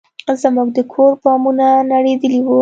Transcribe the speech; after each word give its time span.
زموږ 0.41 0.67
د 0.77 0.79
کور 0.93 1.11
بامونه 1.23 1.67
نړېدلي 1.91 2.39
وو. 2.43 2.59